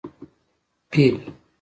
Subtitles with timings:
[0.91, 1.15] 🐘 فېل